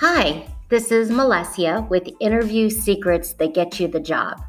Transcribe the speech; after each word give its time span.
Hi, 0.00 0.46
this 0.68 0.92
is 0.92 1.10
Melessia 1.10 1.84
with 1.90 2.08
Interview 2.20 2.70
Secrets 2.70 3.32
That 3.32 3.52
Get 3.52 3.80
You 3.80 3.88
the 3.88 3.98
Job. 3.98 4.40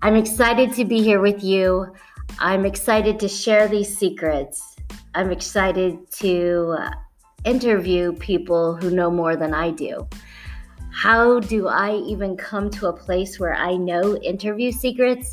I'm 0.00 0.16
excited 0.16 0.72
to 0.72 0.86
be 0.86 1.02
here 1.02 1.20
with 1.20 1.44
you. 1.44 1.92
I'm 2.38 2.64
excited 2.64 3.20
to 3.20 3.28
share 3.28 3.68
these 3.68 3.94
secrets. 3.94 4.76
I'm 5.14 5.30
excited 5.30 6.10
to 6.12 6.76
uh, 6.78 6.90
interview 7.44 8.14
people 8.14 8.74
who 8.76 8.90
know 8.90 9.10
more 9.10 9.36
than 9.36 9.52
I 9.52 9.70
do. 9.70 10.08
How 10.90 11.40
do 11.40 11.68
I 11.68 11.96
even 11.96 12.34
come 12.34 12.70
to 12.70 12.86
a 12.86 12.92
place 12.96 13.38
where 13.38 13.52
I 13.52 13.76
know 13.76 14.16
interview 14.16 14.72
secrets? 14.72 15.30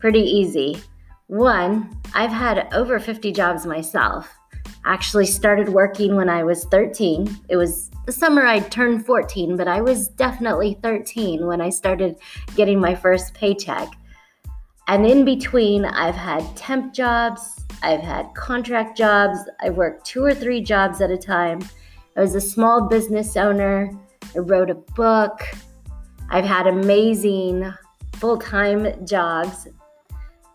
Pretty 0.00 0.22
easy. 0.22 0.82
One, 1.28 1.96
I've 2.12 2.32
had 2.32 2.66
over 2.74 2.98
50 2.98 3.30
jobs 3.30 3.66
myself. 3.66 4.36
Actually 4.84 5.26
started 5.26 5.68
working 5.68 6.16
when 6.16 6.28
I 6.28 6.44
was 6.44 6.64
13. 6.66 7.40
It 7.48 7.56
was 7.56 7.90
the 8.06 8.12
summer 8.12 8.46
I 8.46 8.60
turned 8.60 9.06
14, 9.06 9.56
but 9.56 9.66
I 9.66 9.80
was 9.80 10.08
definitely 10.08 10.78
13 10.82 11.46
when 11.46 11.60
I 11.60 11.70
started 11.70 12.16
getting 12.54 12.78
my 12.78 12.94
first 12.94 13.32
paycheck. 13.34 13.88
And 14.86 15.06
in 15.06 15.24
between, 15.24 15.86
I've 15.86 16.14
had 16.14 16.44
temp 16.56 16.92
jobs, 16.92 17.64
I've 17.82 18.02
had 18.02 18.34
contract 18.34 18.98
jobs, 18.98 19.38
I 19.62 19.70
worked 19.70 20.04
two 20.04 20.22
or 20.22 20.34
three 20.34 20.60
jobs 20.60 21.00
at 21.00 21.10
a 21.10 21.16
time. 21.16 21.60
I 22.16 22.20
was 22.20 22.34
a 22.34 22.40
small 22.40 22.82
business 22.82 23.36
owner. 23.36 23.90
I 24.36 24.38
wrote 24.38 24.70
a 24.70 24.74
book. 24.74 25.40
I've 26.30 26.44
had 26.44 26.66
amazing 26.66 27.72
full 28.14 28.38
time 28.38 29.04
jobs. 29.06 29.66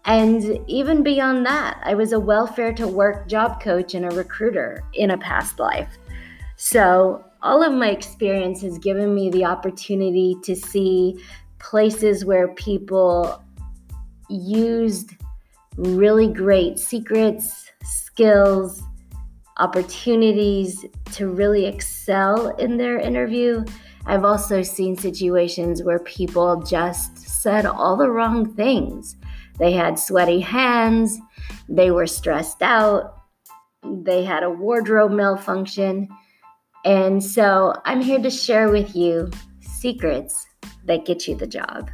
And 0.06 0.60
even 0.68 1.04
beyond 1.04 1.46
that, 1.46 1.80
I 1.84 1.94
was 1.94 2.14
a 2.14 2.20
welfare 2.20 2.74
to 2.74 2.88
work 2.88 3.28
job 3.28 3.62
coach 3.62 3.94
and 3.94 4.06
a 4.06 4.16
recruiter 4.16 4.84
in 4.94 5.12
a 5.12 5.18
past 5.18 5.60
life. 5.60 5.98
So, 6.56 7.24
all 7.42 7.64
of 7.64 7.72
my 7.72 7.90
experience 7.90 8.62
has 8.64 8.78
given 8.78 9.16
me 9.16 9.30
the 9.30 9.46
opportunity 9.46 10.36
to 10.44 10.56
see 10.56 11.24
places 11.58 12.26
where 12.26 12.50
people 12.50 13.42
used 14.30 15.12
really 15.78 16.28
great 16.28 16.78
secrets, 16.78 17.72
skills, 17.84 18.82
opportunities 19.58 20.86
to 21.14 21.28
really 21.28 21.66
excel 21.66 22.56
in 22.56 22.78
their 22.78 23.00
interview. 23.00 23.64
I've 24.06 24.26
also 24.26 24.62
seen 24.62 24.98
situations 24.98 25.84
where 25.84 26.00
people 26.00 26.62
just 26.62 27.18
said 27.18 27.66
all 27.66 27.96
the 27.96 28.10
wrong 28.10 28.54
things. 28.54 29.16
They 29.60 29.74
had 29.74 30.00
sweaty 30.00 30.40
hands, 30.40 31.20
they 31.68 31.92
were 31.92 32.08
stressed 32.08 32.62
out, 32.62 33.20
they 33.84 34.24
had 34.24 34.44
a 34.44 34.50
wardrobe 34.50 35.12
malfunction. 35.12 36.08
And 36.86 37.22
so 37.22 37.74
I'm 37.86 38.02
here 38.02 38.20
to 38.20 38.30
share 38.30 38.70
with 38.70 38.96
you 38.96 39.30
secrets 39.60 40.48
that 40.86 41.06
get 41.06 41.28
you 41.28 41.36
the 41.36 41.46
job. 41.46 41.92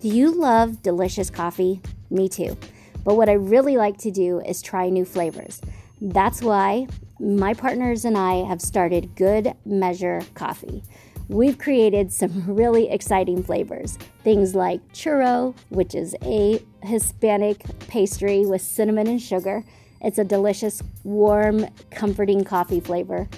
Do 0.00 0.08
you 0.08 0.32
love 0.32 0.82
delicious 0.82 1.30
coffee? 1.30 1.80
Me 2.10 2.28
too. 2.28 2.56
But 3.04 3.16
what 3.16 3.28
I 3.28 3.34
really 3.34 3.76
like 3.76 3.98
to 3.98 4.10
do 4.10 4.40
is 4.40 4.62
try 4.62 4.88
new 4.88 5.04
flavors. 5.04 5.60
That's 6.00 6.42
why 6.42 6.88
my 7.20 7.54
partners 7.54 8.04
and 8.04 8.18
I 8.18 8.44
have 8.44 8.60
started 8.60 9.14
Good 9.14 9.54
Measure 9.64 10.22
Coffee. 10.34 10.82
We've 11.28 11.56
created 11.56 12.12
some 12.12 12.44
really 12.46 12.90
exciting 12.90 13.42
flavors. 13.42 13.96
Things 14.24 14.54
like 14.54 14.80
churro, 14.92 15.54
which 15.68 15.94
is 15.94 16.16
a 16.22 16.62
Hispanic 16.82 17.62
pastry 17.88 18.44
with 18.44 18.62
cinnamon 18.62 19.06
and 19.06 19.22
sugar. 19.22 19.64
It's 20.00 20.18
a 20.18 20.24
delicious, 20.24 20.82
warm, 21.04 21.66
comforting 21.90 22.42
coffee 22.42 22.80
flavor. 22.80 23.28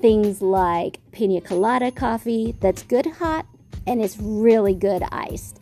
Things 0.00 0.40
like 0.40 1.00
pina 1.12 1.40
colada 1.40 1.90
coffee 1.90 2.54
that's 2.60 2.82
good 2.84 3.06
hot 3.06 3.46
and 3.86 4.00
it's 4.00 4.16
really 4.18 4.74
good 4.74 5.02
iced. 5.10 5.60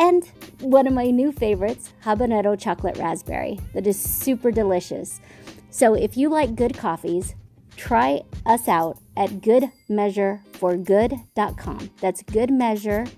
And 0.00 0.26
one 0.60 0.86
of 0.86 0.94
my 0.94 1.10
new 1.10 1.30
favorites, 1.30 1.92
habanero 2.02 2.58
chocolate 2.58 2.96
raspberry, 2.96 3.60
that 3.74 3.86
is 3.86 4.00
super 4.00 4.50
delicious. 4.50 5.20
So 5.68 5.92
if 5.92 6.16
you 6.16 6.30
like 6.30 6.56
good 6.56 6.74
coffees, 6.76 7.34
try 7.76 8.22
us 8.46 8.66
out 8.66 8.96
at 9.14 9.28
goodmeasureforgood.com. 9.42 11.90
That's 12.00 12.22
goodmeasure, 12.22 13.12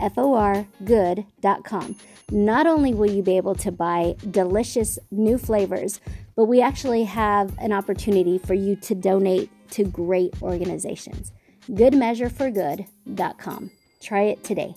F 0.00 0.12
O 0.16 0.34
R, 0.34 0.64
good.com. 0.84 1.96
Not 2.30 2.68
only 2.68 2.94
will 2.94 3.10
you 3.10 3.22
be 3.22 3.36
able 3.36 3.56
to 3.56 3.72
buy 3.72 4.14
delicious 4.30 5.00
new 5.10 5.38
flavors, 5.38 5.98
but 6.36 6.44
we 6.44 6.62
actually 6.62 7.02
have 7.02 7.52
an 7.58 7.72
opportunity 7.72 8.38
for 8.38 8.54
you 8.54 8.76
to 8.76 8.94
donate 8.94 9.50
to 9.72 9.82
great 9.84 10.40
organizations. 10.40 11.32
Goodmeasureforgood.com. 11.68 13.70
Try 14.00 14.22
it 14.22 14.44
today. 14.44 14.76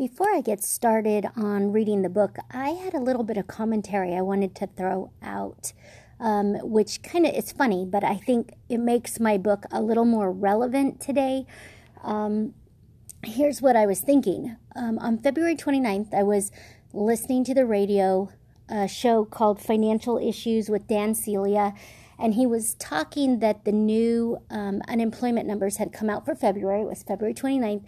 Before 0.00 0.30
I 0.34 0.40
get 0.40 0.64
started 0.64 1.26
on 1.36 1.72
reading 1.72 2.00
the 2.00 2.08
book, 2.08 2.38
I 2.50 2.70
had 2.70 2.94
a 2.94 2.98
little 2.98 3.22
bit 3.22 3.36
of 3.36 3.46
commentary 3.46 4.14
I 4.14 4.22
wanted 4.22 4.54
to 4.54 4.66
throw 4.66 5.10
out, 5.22 5.74
um, 6.18 6.54
which 6.62 7.02
kind 7.02 7.26
of 7.26 7.34
it's 7.34 7.52
funny, 7.52 7.84
but 7.84 8.02
I 8.02 8.16
think 8.16 8.54
it 8.70 8.78
makes 8.78 9.20
my 9.20 9.36
book 9.36 9.66
a 9.70 9.82
little 9.82 10.06
more 10.06 10.32
relevant 10.32 11.02
today. 11.02 11.44
Um, 12.02 12.54
here's 13.22 13.60
what 13.60 13.76
I 13.76 13.84
was 13.84 14.00
thinking. 14.00 14.56
Um, 14.74 14.98
on 15.00 15.18
February 15.18 15.54
29th, 15.54 16.14
I 16.14 16.22
was 16.22 16.50
listening 16.94 17.44
to 17.44 17.52
the 17.52 17.66
radio, 17.66 18.30
a 18.70 18.88
show 18.88 19.26
called 19.26 19.60
Financial 19.60 20.16
Issues 20.16 20.70
with 20.70 20.88
Dan 20.88 21.14
Celia, 21.14 21.74
and 22.18 22.34
he 22.34 22.46
was 22.46 22.74
talking 22.76 23.40
that 23.40 23.66
the 23.66 23.72
new 23.72 24.38
um, 24.48 24.80
unemployment 24.88 25.46
numbers 25.46 25.76
had 25.76 25.92
come 25.92 26.08
out 26.08 26.24
for 26.24 26.34
February. 26.34 26.80
It 26.80 26.86
was 26.86 27.02
February 27.02 27.34
29th 27.34 27.84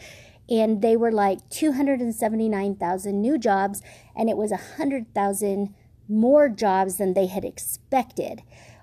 and 0.53 0.83
they 0.83 0.97
were 0.97 1.11
like 1.11 1.49
279,000 1.49 3.23
new 3.23 3.39
jobs, 3.39 3.81
and 4.15 4.29
it 4.29 4.37
was 4.37 4.51
100,000 4.51 5.75
more 6.09 6.49
jobs 6.51 6.99
than 6.99 7.15
they 7.15 7.27
had 7.27 7.45
expected. 7.45 8.43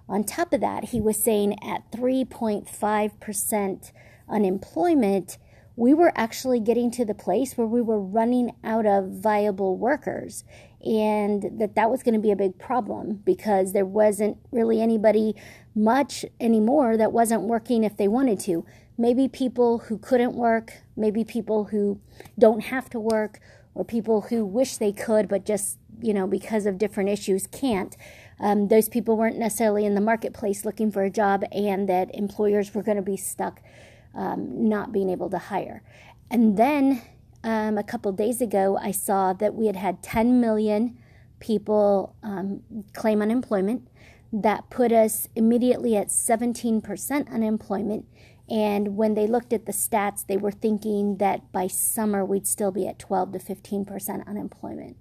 On 0.09 0.24
top 0.24 0.52
of 0.52 0.62
that, 0.62 0.85
he 0.85 1.00
was 1.00 1.24
saying 1.24 1.63
at 1.63 1.91
3.5% 1.91 3.91
unemployment, 4.28 5.38
we 5.75 5.94
were 5.94 6.12
actually 6.16 6.59
getting 6.59 6.90
to 6.90 7.06
the 7.06 7.13
place 7.13 7.56
where 7.56 7.68
we 7.68 7.81
were 7.81 8.02
running 8.02 8.56
out 8.63 8.88
of 8.88 9.12
viable 9.12 9.78
workers 9.78 10.44
and 10.84 11.59
that 11.59 11.75
that 11.75 11.91
was 11.91 12.02
going 12.03 12.16
to 12.16 12.19
be 12.19 12.31
a 12.31 12.35
big 12.35 12.58
problem 12.58 13.22
because 13.25 13.74
there 13.74 13.85
wasn't 13.85 14.38
really 14.52 14.81
anybody 14.81 15.35
much 15.75 16.25
anymore 16.40 16.97
that 16.97 17.12
wasn't 17.12 17.44
working 17.44 17.84
if 17.84 17.96
they 17.97 18.08
wanted 18.08 18.40
to 18.40 18.66
maybe 18.99 19.29
people 19.29 19.79
who 19.79 19.97
couldn't 19.97 20.33
work, 20.33 20.73
maybe 20.97 21.23
people 21.23 21.63
who 21.63 21.99
don't 22.37 22.59
have 22.65 22.89
to 22.89 22.99
work, 22.99 23.39
or 23.73 23.85
people 23.85 24.21
who 24.21 24.45
wish 24.45 24.75
they 24.75 24.91
could 24.91 25.29
but 25.29 25.45
just, 25.45 25.79
you 26.01 26.13
know, 26.13 26.27
because 26.27 26.65
of 26.65 26.77
different 26.77 27.09
issues 27.09 27.47
can't. 27.47 27.95
Um, 28.41 28.67
those 28.67 28.89
people 28.89 29.15
weren't 29.15 29.37
necessarily 29.37 29.85
in 29.85 29.95
the 29.95 30.01
marketplace 30.01 30.65
looking 30.65 30.91
for 30.91 31.03
a 31.03 31.09
job, 31.09 31.45
and 31.53 31.87
that 31.87 32.13
employers 32.13 32.75
were 32.75 32.83
going 32.83 32.97
to 32.97 33.01
be 33.01 33.17
stuck 33.17 33.61
um, 34.13 34.67
not 34.67 34.91
being 34.91 35.09
able 35.09 35.29
to 35.29 35.37
hire. 35.37 35.81
And 36.29 36.57
then 36.57 37.01
um, 37.43 37.77
a 37.77 37.83
couple 37.83 38.11
days 38.11 38.41
ago, 38.41 38.77
I 38.81 38.91
saw 38.91 39.31
that 39.34 39.55
we 39.55 39.67
had 39.67 39.78
had 39.78 40.03
10 40.03 40.41
million 40.41 40.97
people 41.40 42.16
um, 42.22 42.61
claim 42.93 43.22
unemployment. 43.22 43.87
That 44.31 44.69
put 44.69 44.91
us 44.91 45.29
immediately 45.35 45.95
at 45.95 46.09
17% 46.09 47.31
unemployment 47.31 48.05
and 48.49 48.97
when 48.97 49.13
they 49.13 49.28
looked 49.28 49.53
at 49.53 49.66
the 49.66 49.72
stats, 49.72 50.25
they 50.25 50.37
were 50.37 50.51
thinking 50.51 51.17
that 51.17 51.51
by 51.51 51.67
summer 51.67 52.25
we'd 52.25 52.47
still 52.47 52.72
be 52.72 52.87
at 52.87 52.97
12 52.97 53.34
to 53.34 53.40
15% 53.40 54.25
unemployment. 54.25 54.97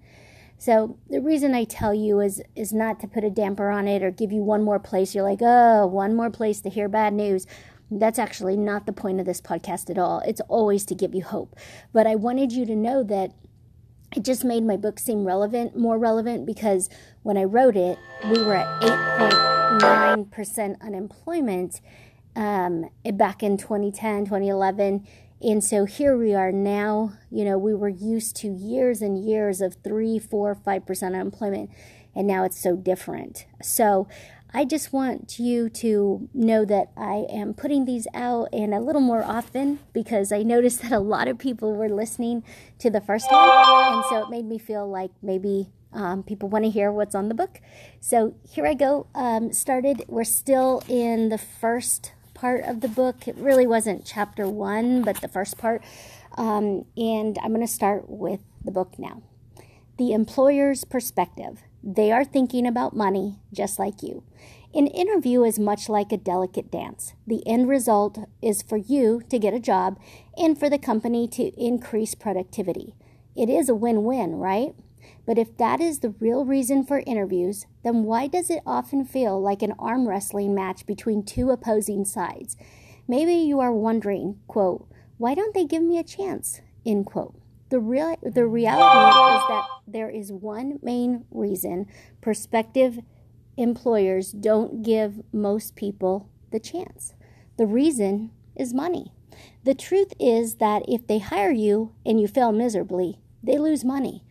So 0.59 0.97
the 1.09 1.21
reason 1.21 1.55
I 1.55 1.63
tell 1.63 1.93
you 1.93 2.19
is 2.19 2.43
is 2.55 2.73
not 2.73 2.99
to 2.99 3.07
put 3.07 3.23
a 3.23 3.29
damper 3.29 3.69
on 3.69 3.87
it 3.87 4.03
or 4.03 4.11
give 4.11 4.31
you 4.31 4.43
one 4.43 4.61
more 4.61 4.77
place. 4.77 5.15
You're 5.15 5.23
like, 5.23 5.39
oh, 5.41 5.87
one 5.87 6.15
more 6.15 6.29
place 6.29 6.61
to 6.61 6.69
hear 6.69 6.89
bad 6.89 7.13
news. 7.13 7.47
That's 7.89 8.19
actually 8.19 8.57
not 8.57 8.85
the 8.85 8.93
point 8.93 9.19
of 9.19 9.25
this 9.25 9.41
podcast 9.41 9.89
at 9.89 9.97
all. 9.97 10.19
It's 10.19 10.41
always 10.41 10.85
to 10.85 10.95
give 10.95 11.15
you 11.15 11.23
hope. 11.23 11.55
But 11.91 12.05
I 12.05 12.15
wanted 12.15 12.51
you 12.51 12.65
to 12.65 12.75
know 12.75 13.03
that 13.03 13.31
it 14.15 14.23
just 14.23 14.43
made 14.43 14.63
my 14.63 14.75
book 14.75 14.99
seem 14.99 15.25
relevant, 15.25 15.77
more 15.77 15.97
relevant, 15.97 16.45
because 16.45 16.89
when 17.23 17.37
I 17.37 17.45
wrote 17.45 17.75
it, 17.75 17.97
we 18.25 18.43
were 18.43 18.55
at 18.55 18.81
8.9% 18.81 20.81
unemployment 20.81 21.81
um, 22.39 22.89
back 23.03 23.43
in 23.43 23.57
2010, 23.57 24.25
2011. 24.25 25.05
And 25.41 25.63
so 25.63 25.83
here 25.83 26.17
we 26.17 26.33
are 26.33 26.51
now. 26.53 27.13
You 27.29 27.43
know, 27.43 27.57
we 27.57 27.75
were 27.75 27.89
used 27.89 28.37
to 28.37 28.47
years 28.47 29.01
and 29.01 29.21
years 29.23 29.59
of 29.61 29.75
three, 29.83 30.19
four, 30.19 30.55
five 30.55 30.85
percent 30.85 31.15
unemployment, 31.15 31.69
and 32.15 32.25
now 32.25 32.45
it's 32.45 32.59
so 32.59 32.75
different. 32.75 33.45
So 33.61 34.07
I 34.53 34.65
just 34.65 34.91
want 34.91 35.37
you 35.37 35.69
to 35.69 36.29
know 36.33 36.65
that 36.65 36.91
I 36.97 37.25
am 37.29 37.53
putting 37.53 37.85
these 37.85 38.07
out 38.13 38.47
and 38.53 38.73
a 38.73 38.79
little 38.79 39.01
more 39.01 39.23
often 39.23 39.79
because 39.93 40.31
I 40.31 40.43
noticed 40.43 40.81
that 40.83 40.91
a 40.93 40.99
lot 40.99 41.27
of 41.27 41.37
people 41.37 41.75
were 41.75 41.89
listening 41.89 42.43
to 42.79 42.89
the 42.89 43.01
first 43.01 43.29
one. 43.29 43.49
And 43.49 44.03
so 44.09 44.23
it 44.23 44.29
made 44.29 44.45
me 44.45 44.57
feel 44.57 44.89
like 44.89 45.11
maybe 45.21 45.69
um, 45.91 46.23
people 46.23 46.49
want 46.49 46.65
to 46.65 46.71
hear 46.71 46.91
what's 46.91 47.15
on 47.15 47.29
the 47.29 47.35
book. 47.35 47.59
So 47.99 48.35
here 48.49 48.65
I 48.65 48.73
go. 48.73 49.07
Um, 49.13 49.51
started, 49.53 50.03
we're 50.07 50.23
still 50.23 50.83
in 50.87 51.29
the 51.29 51.37
first 51.37 52.13
part 52.39 52.63
of 52.63 52.79
the 52.79 52.87
book. 52.87 53.27
It 53.27 53.35
really 53.35 53.67
wasn't 53.67 54.05
chapter 54.05 54.47
one, 54.47 55.01
but 55.03 55.17
the 55.17 55.27
first 55.27 55.57
part. 55.57 55.83
Um, 56.37 56.85
and 56.95 57.37
I'm 57.43 57.49
going 57.53 57.65
to 57.65 57.71
start 57.71 58.09
with 58.09 58.39
the 58.63 58.71
book 58.71 58.97
now. 58.97 59.21
The 59.97 60.13
employer's 60.13 60.85
perspective. 60.85 61.63
They 61.83 62.11
are 62.11 62.23
thinking 62.23 62.65
about 62.65 62.95
money 62.95 63.39
just 63.51 63.77
like 63.77 64.01
you. 64.01 64.23
An 64.73 64.87
interview 64.87 65.43
is 65.43 65.59
much 65.59 65.89
like 65.89 66.11
a 66.11 66.17
delicate 66.17 66.71
dance. 66.71 67.13
The 67.27 67.45
end 67.45 67.67
result 67.67 68.19
is 68.41 68.61
for 68.61 68.77
you 68.77 69.21
to 69.29 69.39
get 69.39 69.53
a 69.53 69.59
job 69.59 69.99
and 70.37 70.57
for 70.57 70.69
the 70.69 70.77
company 70.77 71.27
to 71.29 71.51
increase 71.61 72.15
productivity. 72.15 72.93
It 73.35 73.49
is 73.49 73.67
a 73.67 73.75
win 73.75 74.03
win, 74.03 74.35
right? 74.35 74.75
But 75.29 75.37
if 75.37 75.57
that 75.57 75.79
is 75.79 75.99
the 75.99 76.15
real 76.19 76.43
reason 76.43 76.83
for 76.83 77.03
interviews, 77.05 77.67
then 77.83 78.01
why 78.01 78.25
does 78.25 78.49
it 78.49 78.63
often 78.65 79.05
feel 79.05 79.39
like 79.39 79.61
an 79.61 79.75
arm 79.77 80.09
wrestling 80.09 80.55
match 80.55 80.87
between 80.87 81.21
two 81.21 81.51
opposing 81.51 82.03
sides? 82.03 82.57
Maybe 83.07 83.35
you 83.35 83.59
are 83.59 83.71
wondering, 83.71 84.39
quote, 84.47 84.89
why 85.19 85.35
don't 85.35 85.53
they 85.53 85.65
give 85.65 85.83
me 85.83 85.99
a 85.99 86.03
chance? 86.03 86.61
End 86.83 87.05
quote. 87.05 87.35
The 87.69 87.79
real 87.79 88.17
the 88.23 88.47
reality 88.47 89.35
is 89.37 89.43
that 89.49 89.65
there 89.85 90.09
is 90.09 90.31
one 90.31 90.79
main 90.81 91.25
reason 91.29 91.85
prospective 92.21 92.97
employers 93.55 94.31
don't 94.31 94.81
give 94.81 95.21
most 95.31 95.75
people 95.75 96.27
the 96.49 96.59
chance. 96.59 97.13
The 97.57 97.67
reason 97.67 98.31
is 98.55 98.73
money. 98.73 99.13
The 99.63 99.75
truth 99.75 100.11
is 100.19 100.55
that 100.55 100.81
if 100.87 101.05
they 101.05 101.19
hire 101.19 101.51
you 101.51 101.93
and 102.03 102.19
you 102.19 102.27
fail 102.27 102.51
miserably, 102.51 103.19
they 103.43 103.59
lose 103.59 103.85
money 103.85 104.23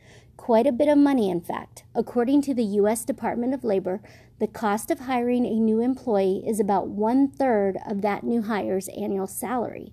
quite 0.48 0.66
a 0.66 0.72
bit 0.72 0.88
of 0.88 0.96
money, 0.96 1.28
in 1.28 1.42
fact. 1.42 1.84
According 1.94 2.40
to 2.40 2.54
the 2.54 2.64
U.S. 2.80 3.04
Department 3.04 3.52
of 3.52 3.64
Labor, 3.64 4.00
the 4.38 4.46
cost 4.46 4.90
of 4.90 5.00
hiring 5.00 5.44
a 5.44 5.60
new 5.60 5.82
employee 5.82 6.42
is 6.46 6.58
about 6.58 6.88
one 6.88 7.28
third 7.28 7.76
of 7.86 8.00
that 8.00 8.24
new 8.24 8.40
hire's 8.40 8.88
annual 8.96 9.26
salary. 9.26 9.92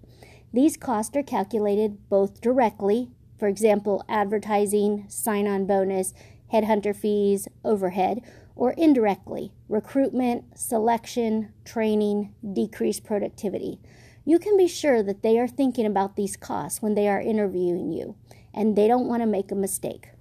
These 0.54 0.78
costs 0.78 1.13
are 1.18 1.24
calculated 1.24 2.07
both 2.07 2.40
directly, 2.40 3.10
for 3.38 3.50
example, 3.50 4.06
advertising, 4.07 5.04
sign 5.10 5.46
on 5.46 5.66
bonus, 5.66 6.13
headhunter 6.54 6.96
fees, 6.96 7.50
overhead, 7.66 8.22
or 8.56 8.72
indirectly, 8.78 9.52
recruitment, 9.68 10.57
selection, 10.57 11.52
training, 11.66 12.34
decreased 12.54 13.04
productivity. 13.04 13.81
You 14.24 14.40
can 14.40 14.56
be 14.56 14.69
sure 14.69 15.04
that 15.04 15.22
they 15.22 15.38
are 15.38 15.50
thinking 15.50 15.86
about 15.86 16.16
these 16.16 16.38
costs 16.38 16.81
when 16.81 16.96
they 16.96 17.10
are 17.10 17.19
interviewing 17.19 17.92
you, 17.92 18.16
and 18.54 18.78
they 18.78 18.88
don't 18.88 19.10
want 19.10 19.22
to 19.22 19.28
make 19.28 19.52
a 19.52 19.56
mistake. 19.56 20.12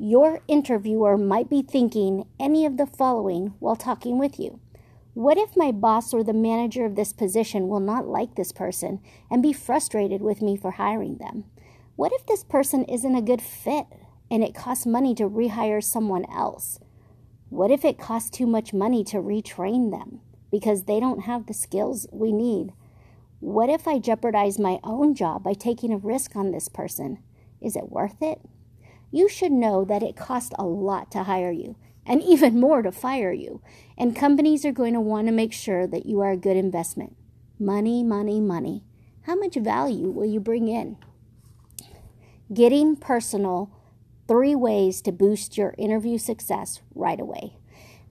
Your 0.00 0.42
interviewer 0.46 1.18
might 1.18 1.50
be 1.50 1.60
thinking 1.60 2.28
any 2.38 2.64
of 2.64 2.76
the 2.76 2.86
following 2.86 3.54
while 3.58 3.74
talking 3.74 4.16
with 4.16 4.38
you. 4.38 4.60
What 5.14 5.38
if 5.38 5.56
my 5.56 5.72
boss 5.72 6.14
or 6.14 6.22
the 6.22 6.32
manager 6.32 6.84
of 6.84 6.94
this 6.94 7.12
position 7.12 7.66
will 7.66 7.80
not 7.80 8.06
like 8.06 8.36
this 8.36 8.52
person 8.52 9.00
and 9.28 9.42
be 9.42 9.52
frustrated 9.52 10.22
with 10.22 10.40
me 10.40 10.56
for 10.56 10.70
hiring 10.70 11.16
them? 11.16 11.46
What 11.96 12.12
if 12.12 12.24
this 12.26 12.44
person 12.44 12.84
isn't 12.84 13.16
a 13.16 13.20
good 13.20 13.42
fit 13.42 13.86
and 14.30 14.44
it 14.44 14.54
costs 14.54 14.86
money 14.86 15.16
to 15.16 15.28
rehire 15.28 15.82
someone 15.82 16.26
else? 16.30 16.78
What 17.48 17.72
if 17.72 17.84
it 17.84 17.98
costs 17.98 18.30
too 18.30 18.46
much 18.46 18.72
money 18.72 19.02
to 19.02 19.16
retrain 19.16 19.90
them 19.90 20.20
because 20.52 20.84
they 20.84 21.00
don't 21.00 21.22
have 21.22 21.46
the 21.46 21.54
skills 21.54 22.06
we 22.12 22.30
need? 22.30 22.72
What 23.40 23.68
if 23.68 23.88
I 23.88 23.98
jeopardize 23.98 24.60
my 24.60 24.78
own 24.84 25.16
job 25.16 25.42
by 25.42 25.54
taking 25.54 25.92
a 25.92 25.98
risk 25.98 26.36
on 26.36 26.52
this 26.52 26.68
person? 26.68 27.18
Is 27.60 27.74
it 27.74 27.90
worth 27.90 28.22
it? 28.22 28.40
You 29.10 29.28
should 29.28 29.52
know 29.52 29.84
that 29.84 30.02
it 30.02 30.16
costs 30.16 30.52
a 30.58 30.64
lot 30.64 31.10
to 31.12 31.24
hire 31.24 31.50
you 31.50 31.76
and 32.06 32.22
even 32.26 32.58
more 32.58 32.82
to 32.82 32.92
fire 32.92 33.32
you. 33.32 33.60
And 33.96 34.16
companies 34.16 34.64
are 34.64 34.72
going 34.72 34.94
to 34.94 35.00
want 35.00 35.26
to 35.28 35.32
make 35.32 35.52
sure 35.52 35.86
that 35.86 36.06
you 36.06 36.20
are 36.20 36.32
a 36.32 36.36
good 36.36 36.56
investment. 36.56 37.16
Money, 37.58 38.02
money, 38.02 38.40
money. 38.40 38.84
How 39.22 39.34
much 39.34 39.56
value 39.56 40.10
will 40.10 40.24
you 40.24 40.40
bring 40.40 40.68
in? 40.68 40.96
Getting 42.52 42.96
personal 42.96 43.70
three 44.26 44.54
ways 44.54 45.02
to 45.02 45.12
boost 45.12 45.58
your 45.58 45.74
interview 45.76 46.18
success 46.18 46.80
right 46.94 47.20
away. 47.20 47.54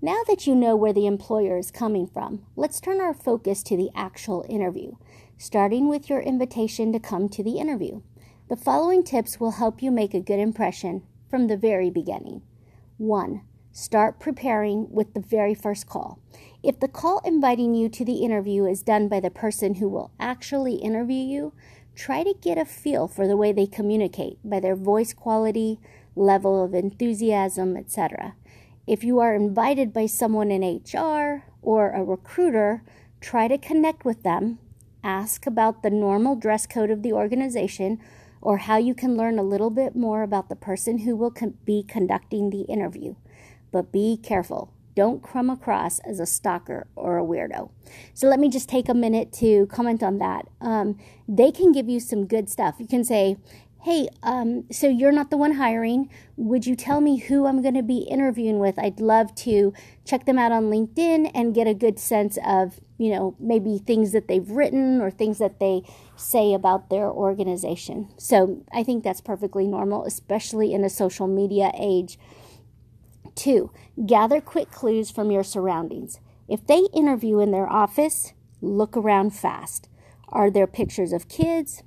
Now 0.01 0.21
that 0.27 0.45
you 0.45 0.53
know 0.53 0.75
where 0.75 0.93
the 0.93 1.07
employer 1.07 1.57
is 1.57 1.71
coming 1.71 2.05
from, 2.05 2.45
let's 2.55 2.79
turn 2.79 3.01
our 3.01 3.15
focus 3.15 3.63
to 3.63 3.77
the 3.77 3.89
actual 3.95 4.45
interview, 4.47 4.93
starting 5.39 5.88
with 5.88 6.07
your 6.07 6.19
invitation 6.19 6.91
to 6.93 7.00
come 7.00 7.29
to 7.29 7.43
the 7.43 7.57
interview. 7.57 8.01
The 8.49 8.55
following 8.55 9.03
tips 9.03 9.41
will 9.41 9.51
help 9.51 9.83
you 9.83 9.91
make 9.91 10.13
a 10.13 10.21
good 10.21 10.39
impression 10.39 11.03
from 11.29 11.47
the 11.47 11.57
very 11.57 11.89
beginning. 11.89 12.44
1. 12.95 13.41
Start 13.73 14.21
preparing 14.21 14.89
with 14.89 15.13
the 15.13 15.19
very 15.19 15.53
first 15.53 15.89
call. 15.89 16.19
If 16.63 16.79
the 16.79 16.88
call 16.88 17.19
inviting 17.25 17.75
you 17.75 17.89
to 17.89 18.05
the 18.05 18.23
interview 18.23 18.63
is 18.63 18.83
done 18.83 19.09
by 19.09 19.19
the 19.19 19.29
person 19.29 19.75
who 19.75 19.89
will 19.89 20.11
actually 20.17 20.75
interview 20.75 21.21
you, 21.21 21.53
try 21.94 22.23
to 22.23 22.33
get 22.41 22.57
a 22.57 22.63
feel 22.63 23.09
for 23.09 23.27
the 23.27 23.35
way 23.35 23.51
they 23.51 23.67
communicate 23.67 24.38
by 24.45 24.61
their 24.61 24.77
voice 24.77 25.11
quality, 25.11 25.81
level 26.15 26.63
of 26.63 26.73
enthusiasm, 26.73 27.75
etc. 27.75 28.35
If 28.88 29.03
you 29.03 29.19
are 29.19 29.35
invited 29.35 29.91
by 29.91 30.05
someone 30.05 30.51
in 30.51 30.63
HR 30.63 31.43
or 31.61 31.91
a 31.91 32.01
recruiter, 32.01 32.81
try 33.19 33.50
to 33.50 33.57
connect 33.57 34.05
with 34.05 34.23
them, 34.23 34.59
ask 35.03 35.45
about 35.45 35.83
the 35.83 35.89
normal 35.89 36.38
dress 36.38 36.65
code 36.65 36.89
of 36.89 37.03
the 37.03 37.11
organization 37.11 38.00
or 38.42 38.57
how 38.57 38.78
you 38.78 38.94
can 38.94 39.18
learn 39.18 39.39
a 39.39 39.44
little 39.44 39.69
bit 39.69 39.95
more 39.95 40.24
about 40.24 40.50
the 40.50 40.56
person 40.56 41.00
who 41.00 41.16
will 41.16 41.31
con- 41.31 41.57
be 41.66 41.84
conducting 41.84 42.50
the 42.50 42.62
interview. 42.62 43.16
But 43.72 43.92
be 43.92 44.18
careful. 44.18 44.74
Don't 44.95 45.22
come 45.22 45.50
across 45.50 46.00
as 46.00 46.19
a 46.19 46.25
stalker 46.25 46.88
or 46.95 47.19
a 47.19 47.24
weirdo. 47.24 47.69
So 48.13 48.28
let 48.28 48.39
me 48.39 48.50
just 48.50 48.68
take 48.68 48.89
a 48.89 48.95
minute 48.95 49.31
to 49.34 49.68
comment 49.68 50.01
on 50.01 50.18
that. 50.18 50.48
Um, 50.60 50.98
they 51.28 51.51
can 51.51 51.72
give 51.72 51.88
you 51.88 52.00
some 52.00 52.25
good 52.25 52.50
stuff. 52.50 52.75
You 52.80 52.88
can 52.88 53.04
say, 53.04 53.38
hey, 53.84 54.10
um, 54.24 54.66
so 54.72 54.88
you're 54.88 55.12
not 55.12 55.30
the 55.30 55.38
one 55.38 55.54
hiring. 55.54 56.10
Would 56.36 56.66
you 56.66 56.75
tell 56.75 57.00
me 57.00 57.17
who 57.17 57.46
I'm 57.46 57.62
going 57.62 57.75
to 57.75 57.84
be 57.84 58.00
interviewing 58.00 58.60
with? 58.60 58.79
I'd 58.79 59.00
love 59.00 59.36
to 59.36 59.72
check 60.03 60.25
them 60.25 60.39
out 60.39 60.51
on 60.51 60.72
LinkedIn 60.72 61.32
and 61.34 61.53
get 61.53 61.67
a 61.67 61.74
good 61.74 62.00
sense 62.00 62.38
of, 62.46 62.79
you 62.98 63.12
know, 63.12 63.36
maybe 63.39 63.77
things 63.77 64.12
that 64.12 64.27
they've 64.27 64.50
written 64.50 65.01
or 65.01 65.12
things 65.12 65.38
that 65.38 65.60
they 65.60 65.84
say 66.16 66.54
about 66.54 66.89
their 66.89 67.10
organization. 67.10 68.10
So 68.18 68.63
I 68.74 68.84
think 68.84 69.04
that's 69.04 69.22
perfectly 69.22 69.68
normal, 69.68 70.04
especially 70.06 70.74
in 70.74 70.84
a 70.84 70.89
social 70.89 71.27
media 71.27 71.72
age. 71.77 72.18
Two, 73.36 73.72
gather 74.06 74.42
quick 74.42 74.72
clues 74.72 75.12
from 75.12 75.30
your 75.30 75.44
surroundings. 75.44 76.20
If 76.48 76.66
they 76.66 76.88
interview 76.94 77.39
in 77.39 77.51
their 77.51 77.72
office, 77.72 78.34
look 78.62 78.98
around 78.98 79.32
fast. 79.32 79.89
Are 80.30 80.50
there 80.50 80.68
pictures 80.68 81.13
of 81.13 81.30
kids? 81.30 81.84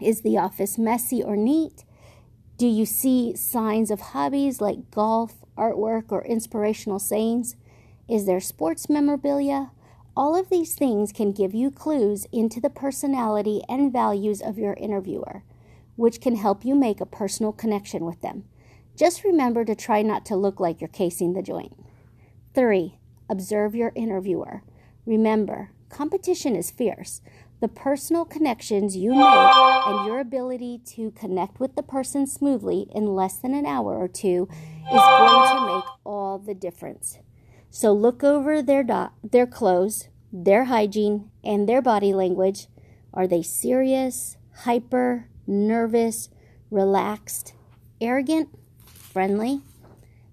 Is 0.00 0.22
the 0.22 0.38
office 0.38 0.78
messy 0.78 1.22
or 1.22 1.36
neat? 1.36 1.84
Do 2.56 2.66
you 2.66 2.86
see 2.86 3.34
signs 3.34 3.90
of 3.90 4.00
hobbies 4.00 4.60
like 4.60 4.90
golf, 4.90 5.44
artwork, 5.56 6.12
or 6.12 6.24
inspirational 6.24 6.98
sayings? 6.98 7.56
Is 8.08 8.26
there 8.26 8.40
sports 8.40 8.88
memorabilia? 8.88 9.72
All 10.16 10.34
of 10.34 10.48
these 10.50 10.74
things 10.74 11.12
can 11.12 11.32
give 11.32 11.54
you 11.54 11.70
clues 11.70 12.26
into 12.32 12.60
the 12.60 12.70
personality 12.70 13.62
and 13.68 13.92
values 13.92 14.42
of 14.42 14.58
your 14.58 14.74
interviewer, 14.74 15.44
which 15.96 16.20
can 16.20 16.36
help 16.36 16.64
you 16.64 16.74
make 16.74 17.00
a 17.00 17.06
personal 17.06 17.52
connection 17.52 18.04
with 18.04 18.20
them. 18.20 18.44
Just 18.96 19.24
remember 19.24 19.64
to 19.64 19.74
try 19.74 20.02
not 20.02 20.26
to 20.26 20.36
look 20.36 20.58
like 20.58 20.80
you're 20.80 20.88
casing 20.88 21.32
the 21.32 21.42
joint. 21.42 21.72
3. 22.54 22.98
Observe 23.28 23.74
your 23.74 23.92
interviewer. 23.94 24.62
Remember, 25.06 25.70
competition 25.88 26.56
is 26.56 26.70
fierce, 26.70 27.20
the 27.60 27.68
personal 27.68 28.24
connections 28.24 28.96
you 28.96 29.10
make 29.10 29.56
and 29.86 30.06
your 30.06 30.18
ability 30.18 30.80
to 30.86 31.12
connect 31.12 31.60
with 31.60 31.76
the 31.76 31.82
person 31.82 32.26
smoothly 32.26 32.86
in 32.94 33.14
less 33.14 33.36
than 33.36 33.54
an 33.54 33.66
hour 33.66 33.96
or 33.96 34.08
two 34.08 34.48
is 34.92 35.00
going 35.00 35.48
to 35.48 35.74
make 35.76 35.84
all 36.04 36.38
the 36.38 36.54
difference. 36.54 37.18
So 37.70 37.92
look 37.92 38.24
over 38.24 38.62
their 38.62 38.82
do- 38.82 39.10
their 39.22 39.46
clothes, 39.46 40.08
their 40.32 40.64
hygiene, 40.64 41.30
and 41.44 41.68
their 41.68 41.80
body 41.80 42.12
language. 42.12 42.66
Are 43.14 43.26
they 43.26 43.42
serious, 43.42 44.36
hyper, 44.64 45.28
nervous, 45.46 46.28
relaxed, 46.70 47.54
arrogant, 48.00 48.48
friendly? 48.84 49.62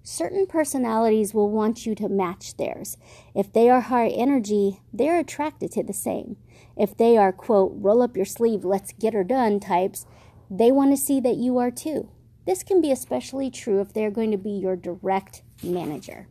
Certain 0.02 0.46
personalities 0.46 1.34
will 1.34 1.50
want 1.50 1.84
you 1.84 1.94
to 1.94 2.08
match 2.08 2.56
theirs. 2.56 2.96
If 3.34 3.52
they 3.52 3.68
are 3.68 3.82
high 3.82 4.08
energy, 4.08 4.80
they're 4.92 5.18
attracted 5.18 5.70
to 5.72 5.82
the 5.82 5.92
same. 5.92 6.36
If 6.76 6.96
they 6.96 7.16
are, 7.16 7.32
quote, 7.32 7.72
roll 7.74 8.02
up 8.02 8.16
your 8.16 8.24
sleeve, 8.24 8.64
let's 8.64 8.92
get 8.92 9.12
her 9.12 9.24
done 9.24 9.60
types, 9.60 10.06
they 10.50 10.72
want 10.72 10.92
to 10.92 10.96
see 10.96 11.20
that 11.20 11.36
you 11.36 11.58
are 11.58 11.70
too. 11.70 12.08
This 12.46 12.62
can 12.62 12.80
be 12.80 12.90
especially 12.90 13.50
true 13.50 13.80
if 13.80 13.92
they're 13.92 14.10
going 14.10 14.30
to 14.30 14.38
be 14.38 14.52
your 14.52 14.76
direct 14.76 15.42
manager. 15.62 16.28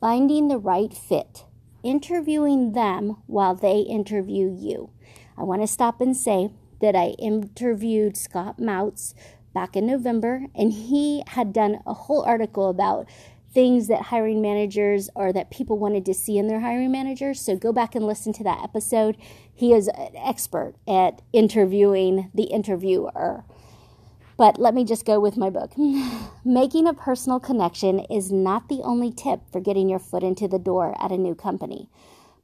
Finding 0.00 0.48
the 0.48 0.58
right 0.58 0.92
fit, 0.92 1.44
interviewing 1.82 2.72
them 2.72 3.16
while 3.26 3.54
they 3.54 3.80
interview 3.80 4.54
you. 4.56 4.90
I 5.36 5.42
want 5.42 5.62
to 5.62 5.66
stop 5.66 6.00
and 6.00 6.16
say 6.16 6.50
that 6.80 6.96
I 6.96 7.16
interviewed 7.18 8.16
Scott 8.16 8.58
Mouts 8.58 9.14
back 9.52 9.76
in 9.76 9.86
November, 9.86 10.46
and 10.54 10.72
he 10.72 11.22
had 11.28 11.52
done 11.52 11.80
a 11.86 11.94
whole 11.94 12.22
article 12.22 12.68
about 12.68 13.08
things 13.52 13.88
that 13.88 14.02
hiring 14.02 14.42
managers 14.42 15.08
or 15.14 15.32
that 15.32 15.50
people 15.50 15.78
wanted 15.78 16.04
to 16.04 16.14
see 16.14 16.38
in 16.38 16.48
their 16.48 16.60
hiring 16.60 16.92
managers. 16.92 17.40
So 17.40 17.56
go 17.56 17.72
back 17.72 17.94
and 17.94 18.06
listen 18.06 18.32
to 18.34 18.44
that 18.44 18.62
episode. 18.62 19.16
He 19.52 19.72
is 19.72 19.88
an 19.88 20.14
expert 20.14 20.74
at 20.86 21.22
interviewing 21.32 22.30
the 22.34 22.44
interviewer. 22.44 23.44
But 24.38 24.58
let 24.58 24.72
me 24.72 24.84
just 24.84 25.04
go 25.04 25.20
with 25.20 25.36
my 25.36 25.50
book. 25.50 25.72
Making 26.44 26.86
a 26.86 26.94
personal 26.94 27.40
connection 27.40 27.98
is 27.98 28.32
not 28.32 28.70
the 28.70 28.80
only 28.82 29.12
tip 29.12 29.40
for 29.52 29.60
getting 29.60 29.90
your 29.90 29.98
foot 29.98 30.22
into 30.22 30.48
the 30.48 30.58
door 30.58 30.96
at 30.98 31.12
a 31.12 31.18
new 31.18 31.34
company. 31.34 31.90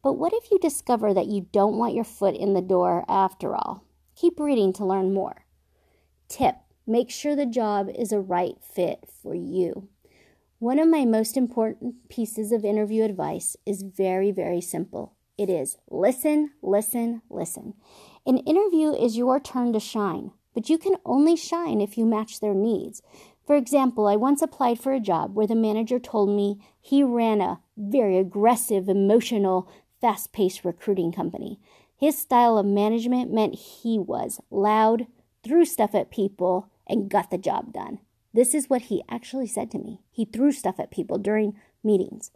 But 0.02 0.18
what 0.18 0.34
if 0.34 0.50
you 0.50 0.58
discover 0.58 1.14
that 1.14 1.28
you 1.28 1.46
don't 1.52 1.78
want 1.78 1.94
your 1.94 2.04
foot 2.04 2.34
in 2.34 2.52
the 2.52 2.60
door 2.60 3.06
after 3.08 3.54
all? 3.54 3.84
Keep 4.16 4.38
reading 4.38 4.74
to 4.74 4.84
learn 4.84 5.14
more. 5.14 5.46
Tip 6.28 6.56
Make 6.86 7.10
sure 7.10 7.34
the 7.34 7.46
job 7.46 7.88
is 7.88 8.12
a 8.12 8.20
right 8.20 8.56
fit 8.60 9.08
for 9.22 9.34
you. 9.34 9.88
One 10.58 10.78
of 10.78 10.88
my 10.88 11.06
most 11.06 11.34
important 11.36 12.10
pieces 12.10 12.52
of 12.52 12.64
interview 12.64 13.04
advice 13.04 13.56
is 13.64 13.82
very, 13.82 14.30
very 14.30 14.60
simple. 14.60 15.14
It 15.38 15.48
is 15.48 15.78
listen, 15.90 16.50
listen, 16.62 17.22
listen. 17.30 17.74
An 18.26 18.38
interview 18.38 18.92
is 18.92 19.16
your 19.16 19.40
turn 19.40 19.72
to 19.72 19.80
shine, 19.80 20.32
but 20.54 20.70
you 20.70 20.78
can 20.78 20.96
only 21.04 21.36
shine 21.36 21.80
if 21.80 21.98
you 21.98 22.06
match 22.06 22.40
their 22.40 22.54
needs. 22.54 23.02
For 23.46 23.56
example, 23.56 24.06
I 24.06 24.16
once 24.16 24.40
applied 24.40 24.78
for 24.78 24.92
a 24.92 25.00
job 25.00 25.34
where 25.34 25.46
the 25.46 25.54
manager 25.54 25.98
told 25.98 26.30
me 26.30 26.58
he 26.80 27.02
ran 27.02 27.40
a 27.40 27.60
very 27.76 28.16
aggressive, 28.16 28.88
emotional, 28.88 29.68
fast 30.00 30.32
paced 30.32 30.64
recruiting 30.64 31.12
company. 31.12 31.58
His 31.96 32.16
style 32.16 32.56
of 32.56 32.66
management 32.66 33.32
meant 33.32 33.54
he 33.54 33.98
was 33.98 34.40
loud, 34.50 35.06
threw 35.42 35.64
stuff 35.64 35.94
at 35.94 36.10
people, 36.10 36.68
and 36.86 37.10
got 37.10 37.30
the 37.30 37.38
job 37.38 37.72
done. 37.72 37.98
This 38.32 38.54
is 38.54 38.68
what 38.68 38.82
he 38.82 39.02
actually 39.08 39.46
said 39.46 39.70
to 39.72 39.78
me. 39.78 40.00
He 40.10 40.24
threw 40.24 40.52
stuff 40.52 40.80
at 40.80 40.90
people 40.90 41.18
during 41.18 41.54
meetings. 41.82 42.30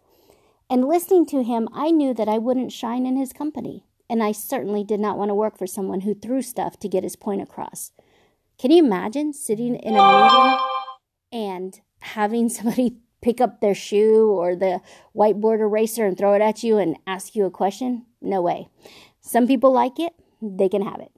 And 0.70 0.87
listening 0.87 1.26
to 1.26 1.42
him, 1.42 1.68
I 1.72 1.90
knew 1.90 2.12
that 2.14 2.28
I 2.28 2.38
wouldn't 2.38 2.72
shine 2.72 3.06
in 3.06 3.16
his 3.16 3.32
company. 3.32 3.84
And 4.10 4.22
I 4.22 4.32
certainly 4.32 4.84
did 4.84 5.00
not 5.00 5.18
want 5.18 5.30
to 5.30 5.34
work 5.34 5.58
for 5.58 5.66
someone 5.66 6.02
who 6.02 6.14
threw 6.14 6.40
stuff 6.40 6.78
to 6.80 6.88
get 6.88 7.02
his 7.02 7.16
point 7.16 7.42
across. 7.42 7.92
Can 8.58 8.72
you 8.72 8.84
imagine 8.84 9.32
sitting 9.32 9.76
in 9.76 9.94
a 9.94 10.22
meeting 10.22 10.58
and 11.30 11.80
having 12.00 12.48
somebody 12.48 12.96
pick 13.22 13.40
up 13.40 13.60
their 13.60 13.74
shoe 13.74 14.30
or 14.30 14.56
the 14.56 14.80
whiteboard 15.14 15.60
eraser 15.60 16.04
and 16.04 16.18
throw 16.18 16.34
it 16.34 16.42
at 16.42 16.64
you 16.64 16.76
and 16.76 16.96
ask 17.06 17.36
you 17.36 17.44
a 17.44 17.52
question? 17.52 18.06
No 18.20 18.42
way. 18.42 18.66
Some 19.20 19.46
people 19.46 19.72
like 19.72 20.00
it, 20.00 20.12
they 20.42 20.68
can 20.68 20.82
have 20.82 20.98
it. 20.98 21.12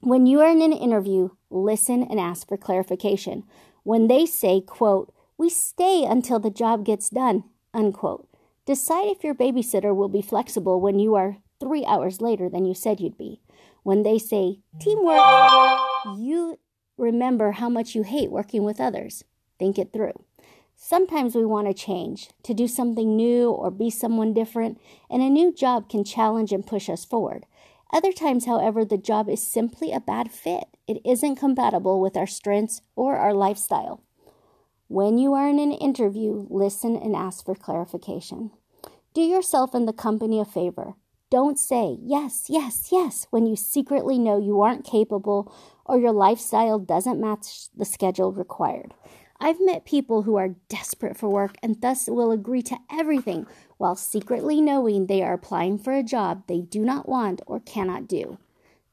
When 0.00 0.26
you 0.26 0.40
are 0.40 0.50
in 0.50 0.60
an 0.60 0.74
interview, 0.74 1.30
listen 1.48 2.02
and 2.02 2.20
ask 2.20 2.46
for 2.46 2.58
clarification. 2.58 3.44
When 3.82 4.08
they 4.08 4.26
say, 4.26 4.60
quote, 4.60 5.10
we 5.38 5.48
stay 5.48 6.04
until 6.04 6.38
the 6.38 6.50
job 6.50 6.84
gets 6.84 7.08
done, 7.08 7.44
unquote, 7.72 8.28
decide 8.66 9.08
if 9.08 9.24
your 9.24 9.34
babysitter 9.34 9.96
will 9.96 10.10
be 10.10 10.20
flexible 10.20 10.82
when 10.82 10.98
you 10.98 11.14
are 11.14 11.38
three 11.60 11.86
hours 11.86 12.20
later 12.20 12.50
than 12.50 12.66
you 12.66 12.74
said 12.74 13.00
you'd 13.00 13.16
be. 13.16 13.40
When 13.88 14.02
they 14.02 14.18
say 14.18 14.58
teamwork, 14.78 15.24
you 16.18 16.58
remember 16.98 17.52
how 17.52 17.70
much 17.70 17.94
you 17.94 18.02
hate 18.02 18.30
working 18.30 18.62
with 18.62 18.82
others. 18.82 19.24
Think 19.58 19.78
it 19.78 19.94
through. 19.94 20.12
Sometimes 20.76 21.34
we 21.34 21.46
want 21.46 21.68
to 21.68 21.72
change, 21.72 22.28
to 22.42 22.52
do 22.52 22.68
something 22.68 23.16
new 23.16 23.50
or 23.50 23.70
be 23.70 23.88
someone 23.88 24.34
different, 24.34 24.78
and 25.08 25.22
a 25.22 25.30
new 25.30 25.54
job 25.54 25.88
can 25.88 26.04
challenge 26.04 26.52
and 26.52 26.66
push 26.66 26.90
us 26.90 27.06
forward. 27.06 27.46
Other 27.90 28.12
times, 28.12 28.44
however, 28.44 28.84
the 28.84 28.98
job 28.98 29.26
is 29.26 29.40
simply 29.40 29.90
a 29.90 30.00
bad 30.00 30.30
fit. 30.30 30.64
It 30.86 31.00
isn't 31.02 31.36
compatible 31.36 31.98
with 31.98 32.14
our 32.14 32.26
strengths 32.26 32.82
or 32.94 33.16
our 33.16 33.32
lifestyle. 33.32 34.02
When 34.88 35.16
you 35.16 35.32
are 35.32 35.48
in 35.48 35.58
an 35.58 35.72
interview, 35.72 36.46
listen 36.50 36.94
and 36.94 37.16
ask 37.16 37.42
for 37.42 37.54
clarification. 37.54 38.50
Do 39.14 39.22
yourself 39.22 39.72
and 39.72 39.88
the 39.88 39.94
company 39.94 40.38
a 40.40 40.44
favor. 40.44 40.92
Don't 41.30 41.58
say 41.58 41.98
yes, 42.02 42.46
yes, 42.48 42.88
yes 42.90 43.26
when 43.30 43.46
you 43.46 43.54
secretly 43.54 44.18
know 44.18 44.38
you 44.38 44.62
aren't 44.62 44.84
capable 44.84 45.52
or 45.84 45.98
your 45.98 46.12
lifestyle 46.12 46.78
doesn't 46.78 47.20
match 47.20 47.68
the 47.76 47.84
schedule 47.84 48.32
required. 48.32 48.94
I've 49.40 49.60
met 49.60 49.84
people 49.84 50.22
who 50.22 50.36
are 50.36 50.56
desperate 50.68 51.16
for 51.16 51.28
work 51.28 51.56
and 51.62 51.80
thus 51.80 52.08
will 52.08 52.32
agree 52.32 52.62
to 52.62 52.78
everything 52.90 53.46
while 53.76 53.94
secretly 53.94 54.60
knowing 54.60 55.06
they 55.06 55.22
are 55.22 55.34
applying 55.34 55.78
for 55.78 55.92
a 55.92 56.02
job 56.02 56.44
they 56.46 56.60
do 56.60 56.80
not 56.80 57.08
want 57.08 57.42
or 57.46 57.60
cannot 57.60 58.08
do. 58.08 58.38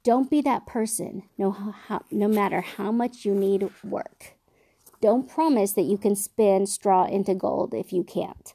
Don't 0.03 0.29
be 0.29 0.41
that 0.41 0.67
person, 0.67 1.23
no, 1.37 1.51
how, 1.51 2.03
no 2.11 2.27
matter 2.27 2.61
how 2.61 2.91
much 2.91 3.25
you 3.25 3.33
need 3.33 3.67
work. 3.83 4.35
Don't 5.01 5.27
promise 5.27 5.71
that 5.71 5.83
you 5.83 5.97
can 5.97 6.15
spin 6.15 6.67
straw 6.67 7.05
into 7.05 7.33
gold 7.33 7.73
if 7.73 7.91
you 7.91 8.03
can't. 8.03 8.53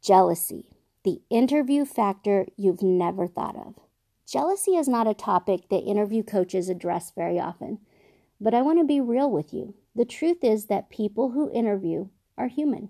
Jealousy, 0.00 0.64
the 1.06 1.22
interview 1.30 1.84
factor 1.84 2.46
you've 2.56 2.82
never 2.82 3.28
thought 3.28 3.54
of. 3.54 3.76
Jealousy 4.26 4.72
is 4.72 4.88
not 4.88 5.06
a 5.06 5.14
topic 5.14 5.68
that 5.70 5.84
interview 5.84 6.24
coaches 6.24 6.68
address 6.68 7.12
very 7.14 7.38
often, 7.38 7.78
but 8.40 8.52
I 8.52 8.62
want 8.62 8.80
to 8.80 8.84
be 8.84 9.00
real 9.00 9.30
with 9.30 9.54
you. 9.54 9.74
The 9.94 10.04
truth 10.04 10.42
is 10.42 10.66
that 10.66 10.90
people 10.90 11.30
who 11.30 11.48
interview 11.52 12.08
are 12.36 12.48
human. 12.48 12.88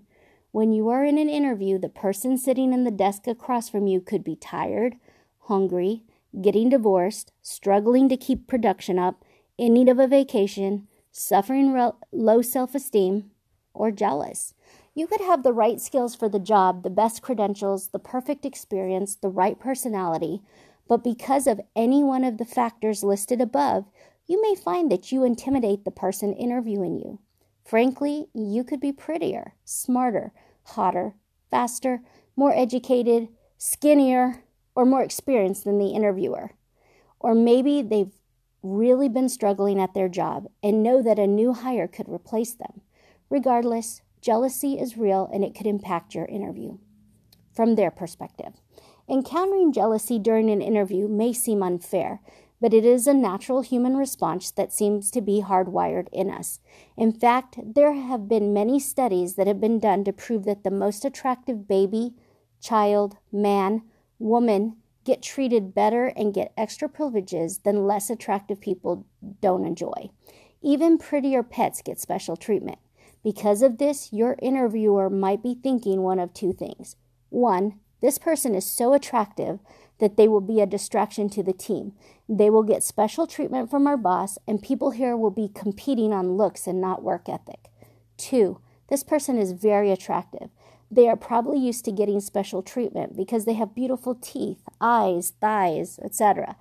When 0.49 0.71
you 0.71 0.89
are 0.89 1.05
in 1.05 1.19
an 1.19 1.29
interview, 1.29 1.77
the 1.77 1.89
person 1.89 2.39
sitting 2.39 2.73
in 2.73 2.85
the 2.85 2.91
desk 2.91 3.27
across 3.27 3.69
from 3.69 3.85
you 3.85 4.01
could 4.01 4.23
be 4.23 4.35
tired, 4.35 4.95
hungry, 5.41 6.01
getting 6.41 6.69
divorced, 6.69 7.31
struggling 7.43 8.09
to 8.09 8.17
keep 8.17 8.47
production 8.47 8.97
up, 8.97 9.23
in 9.59 9.75
need 9.75 9.89
of 9.89 9.99
a 9.99 10.07
vacation, 10.07 10.87
suffering 11.11 11.71
re- 11.71 11.91
low 12.11 12.41
self 12.41 12.73
esteem, 12.73 13.29
or 13.75 13.91
jealous. 13.91 14.55
You 14.97 15.05
could 15.05 15.21
have 15.21 15.43
the 15.43 15.53
right 15.53 15.79
skills 15.79 16.15
for 16.15 16.27
the 16.27 16.39
job, 16.39 16.81
the 16.81 16.89
best 16.89 17.21
credentials, 17.21 17.89
the 17.89 17.99
perfect 17.99 18.45
experience, 18.45 19.13
the 19.13 19.29
right 19.29 19.59
personality, 19.59 20.41
but 20.87 21.03
because 21.03 21.45
of 21.45 21.61
any 21.75 22.03
one 22.03 22.23
of 22.23 22.39
the 22.39 22.45
factors 22.45 23.03
listed 23.03 23.39
above, 23.39 23.85
you 24.25 24.41
may 24.41 24.55
find 24.55 24.91
that 24.91 25.11
you 25.11 25.23
intimidate 25.23 25.85
the 25.85 25.91
person 25.91 26.33
interviewing 26.33 26.97
you. 26.97 27.19
Frankly, 27.63 28.25
you 28.33 28.63
could 28.63 28.79
be 28.79 28.91
prettier, 28.91 29.53
smarter, 29.65 30.33
hotter, 30.63 31.13
faster, 31.51 32.01
more 32.35 32.55
educated, 32.55 33.27
skinnier, 33.59 34.41
or 34.73 34.83
more 34.83 35.03
experienced 35.03 35.63
than 35.63 35.77
the 35.77 35.89
interviewer. 35.89 36.53
Or 37.19 37.35
maybe 37.35 37.83
they've 37.83 38.17
really 38.63 39.09
been 39.09 39.29
struggling 39.29 39.79
at 39.79 39.93
their 39.93 40.09
job 40.09 40.47
and 40.63 40.81
know 40.81 41.03
that 41.03 41.19
a 41.19 41.27
new 41.27 41.53
hire 41.53 41.87
could 41.87 42.09
replace 42.09 42.53
them. 42.53 42.81
Regardless, 43.29 44.01
jealousy 44.27 44.73
is 44.77 44.97
real 44.97 45.29
and 45.31 45.41
it 45.41 45.55
could 45.55 45.65
impact 45.65 46.13
your 46.13 46.25
interview. 46.25 46.77
From 47.55 47.75
their 47.75 47.89
perspective, 47.89 48.59
encountering 49.09 49.71
jealousy 49.71 50.19
during 50.19 50.49
an 50.49 50.61
interview 50.61 51.07
may 51.07 51.31
seem 51.31 51.63
unfair 51.63 52.19
but 52.59 52.73
it 52.73 52.83
is 52.83 53.05
a 53.07 53.13
natural 53.13 53.61
human 53.61 53.95
response 53.95 54.51
that 54.51 54.73
seems 54.73 55.11
to 55.11 55.21
be 55.21 55.43
hardwired 55.43 56.07
in 56.11 56.29
us. 56.29 56.59
In 56.97 57.11
fact, 57.11 57.59
there 57.63 57.93
have 57.93 58.27
been 58.27 58.53
many 58.53 58.79
studies 58.79 59.35
that 59.35 59.47
have 59.47 59.61
been 59.61 59.79
done 59.79 60.03
to 60.05 60.13
prove 60.13 60.43
that 60.45 60.63
the 60.63 60.71
most 60.71 61.05
attractive 61.05 61.67
baby, 61.67 62.15
child, 62.59 63.17
man, 63.31 63.83
woman 64.17 64.77
get 65.03 65.21
treated 65.21 65.73
better 65.73 66.07
and 66.07 66.33
get 66.33 66.51
extra 66.57 66.89
privileges 66.89 67.59
than 67.59 67.85
less 67.85 68.09
attractive 68.09 68.59
people 68.59 69.05
don't 69.39 69.65
enjoy. 69.65 70.09
Even 70.61 70.97
prettier 70.97 71.43
pets 71.43 71.81
get 71.83 71.99
special 71.99 72.35
treatment. 72.35 72.79
Because 73.27 73.61
of 73.61 73.77
this, 73.77 74.13
your 74.13 74.37
interviewer 74.41 75.09
might 75.09 75.43
be 75.43 75.53
thinking 75.53 76.01
one 76.01 76.17
of 76.17 76.33
two 76.33 76.53
things. 76.53 76.95
One, 77.27 77.73
this 78.01 78.17
person 78.17 78.55
is 78.55 78.65
so 78.65 78.93
attractive 78.93 79.59
that 79.99 80.15
they 80.15 80.29
will 80.29 80.39
be 80.39 80.61
a 80.61 80.65
distraction 80.65 81.27
to 81.31 81.43
the 81.43 81.51
team. 81.51 81.91
They 82.29 82.49
will 82.49 82.63
get 82.63 82.83
special 82.83 83.27
treatment 83.27 83.69
from 83.69 83.85
our 83.85 83.97
boss, 83.97 84.37
and 84.47 84.63
people 84.63 84.91
here 84.91 85.17
will 85.17 85.29
be 85.29 85.51
competing 85.53 86.13
on 86.13 86.37
looks 86.37 86.67
and 86.67 86.79
not 86.79 87.03
work 87.03 87.27
ethic. 87.27 87.65
Two, 88.15 88.61
this 88.89 89.03
person 89.03 89.37
is 89.37 89.51
very 89.51 89.91
attractive. 89.91 90.49
They 90.89 91.09
are 91.09 91.17
probably 91.17 91.59
used 91.59 91.83
to 91.83 91.91
getting 91.91 92.21
special 92.21 92.63
treatment 92.63 93.17
because 93.17 93.43
they 93.43 93.55
have 93.55 93.75
beautiful 93.75 94.15
teeth, 94.15 94.61
eyes, 94.79 95.33
thighs, 95.41 95.99
etc. 96.01 96.55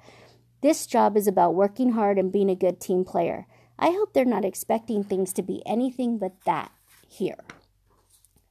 This 0.62 0.84
job 0.88 1.16
is 1.16 1.28
about 1.28 1.54
working 1.54 1.92
hard 1.92 2.18
and 2.18 2.32
being 2.32 2.50
a 2.50 2.56
good 2.56 2.80
team 2.80 3.04
player. 3.04 3.46
I 3.78 3.90
hope 3.90 4.12
they're 4.12 4.24
not 4.24 4.44
expecting 4.44 5.04
things 5.04 5.32
to 5.34 5.42
be 5.42 5.62
anything 5.66 6.18
but 6.18 6.44
that 6.44 6.72
here. 7.08 7.44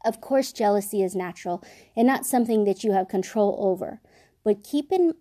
Of 0.03 0.22
course, 0.22 0.51
jealousy 0.53 1.01
is 1.01 1.15
natural 1.15 1.63
and 1.96 2.05
not 2.05 2.25
something 2.25 2.63
that 2.65 2.84
you 2.84 2.91
have 2.91 3.08
control 3.08 3.58
over. 3.60 4.01
But 4.44 4.63
keep 4.63 4.91
in 4.91 5.15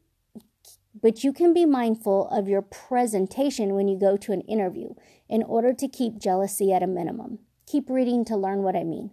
but 1.00 1.24
you 1.24 1.32
can 1.32 1.52
be 1.52 1.66
mindful 1.66 2.28
of 2.28 2.48
your 2.48 2.62
presentation 2.62 3.74
when 3.74 3.88
you 3.88 3.98
go 3.98 4.16
to 4.16 4.32
an 4.32 4.42
interview 4.42 4.94
in 5.28 5.42
order 5.42 5.72
to 5.74 5.88
keep 5.88 6.18
jealousy 6.18 6.72
at 6.72 6.84
a 6.84 6.86
minimum. 6.86 7.40
Keep 7.66 7.90
reading 7.90 8.24
to 8.26 8.36
learn 8.36 8.62
what 8.62 8.76
I 8.76 8.84
mean. 8.84 9.10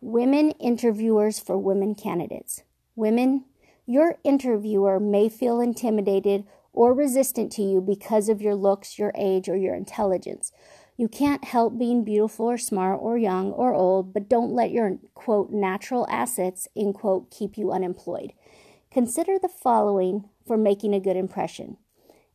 Women 0.00 0.52
interviewers 0.52 1.40
for 1.40 1.58
women 1.58 1.94
candidates. 1.94 2.62
Women, 2.94 3.44
your 3.86 4.18
interviewer 4.22 5.00
may 5.00 5.28
feel 5.28 5.60
intimidated 5.60 6.44
or 6.72 6.94
resistant 6.94 7.52
to 7.52 7.62
you 7.62 7.80
because 7.80 8.28
of 8.28 8.40
your 8.40 8.54
looks, 8.54 8.98
your 8.98 9.12
age, 9.16 9.48
or 9.48 9.56
your 9.56 9.74
intelligence. 9.74 10.52
You 10.96 11.08
can't 11.08 11.44
help 11.44 11.78
being 11.78 12.04
beautiful 12.04 12.50
or 12.50 12.58
smart 12.58 12.98
or 13.00 13.16
young 13.16 13.52
or 13.52 13.74
old, 13.74 14.12
but 14.12 14.28
don't 14.28 14.52
let 14.52 14.70
your 14.70 14.98
quote 15.14 15.50
natural 15.50 16.06
assets 16.10 16.68
in 16.74 16.92
quote 16.92 17.30
keep 17.30 17.56
you 17.56 17.72
unemployed. 17.72 18.32
Consider 18.90 19.38
the 19.38 19.48
following 19.48 20.28
for 20.46 20.56
making 20.56 20.92
a 20.92 21.00
good 21.00 21.16
impression. 21.16 21.78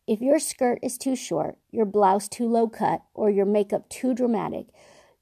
If 0.07 0.21
your 0.21 0.39
skirt 0.39 0.79
is 0.81 0.97
too 0.97 1.15
short, 1.15 1.57
your 1.71 1.85
blouse 1.85 2.27
too 2.27 2.47
low 2.47 2.67
cut, 2.67 3.01
or 3.13 3.29
your 3.29 3.45
makeup 3.45 3.89
too 3.89 4.13
dramatic, 4.13 4.67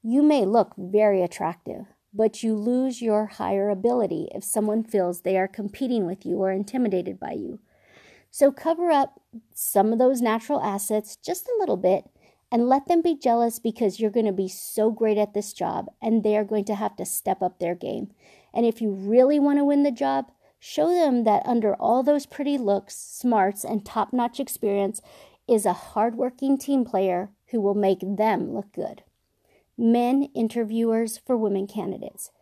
you 0.02 0.22
may 0.22 0.44
look 0.44 0.74
very 0.76 1.22
attractive, 1.22 1.86
but 2.12 2.42
you 2.42 2.54
lose 2.54 3.02
your 3.02 3.26
higher 3.26 3.70
ability 3.70 4.28
if 4.34 4.44
someone 4.44 4.84
feels 4.84 5.20
they 5.22 5.36
are 5.36 5.48
competing 5.48 6.06
with 6.06 6.24
you 6.24 6.36
or 6.36 6.50
intimidated 6.52 7.18
by 7.18 7.32
you. 7.32 7.60
So 8.36 8.50
cover 8.50 8.90
up 8.90 9.20
some 9.54 9.92
of 9.92 10.00
those 10.00 10.20
natural 10.20 10.60
assets 10.60 11.14
just 11.14 11.46
a 11.46 11.56
little 11.60 11.76
bit 11.76 12.10
and 12.50 12.68
let 12.68 12.88
them 12.88 13.00
be 13.00 13.16
jealous 13.16 13.60
because 13.60 14.00
you're 14.00 14.10
going 14.10 14.26
to 14.26 14.32
be 14.32 14.48
so 14.48 14.90
great 14.90 15.18
at 15.18 15.34
this 15.34 15.52
job 15.52 15.86
and 16.02 16.24
they 16.24 16.36
are 16.36 16.42
going 16.42 16.64
to 16.64 16.74
have 16.74 16.96
to 16.96 17.06
step 17.06 17.42
up 17.42 17.60
their 17.60 17.76
game. 17.76 18.10
And 18.52 18.66
if 18.66 18.82
you 18.82 18.90
really 18.90 19.38
want 19.38 19.60
to 19.60 19.64
win 19.64 19.84
the 19.84 19.92
job, 19.92 20.32
show 20.58 20.88
them 20.88 21.22
that 21.22 21.46
under 21.46 21.76
all 21.76 22.02
those 22.02 22.26
pretty 22.26 22.58
looks, 22.58 22.96
smarts, 22.96 23.62
and 23.62 23.86
top 23.86 24.12
notch 24.12 24.40
experience 24.40 25.00
is 25.46 25.64
a 25.64 25.72
hardworking 25.72 26.58
team 26.58 26.84
player 26.84 27.30
who 27.52 27.60
will 27.60 27.76
make 27.76 28.00
them 28.00 28.52
look 28.52 28.72
good 28.72 29.04
men 29.78 30.24
interviewers 30.34 31.18
for 31.18 31.36
women 31.36 31.68
candidates. 31.68 32.32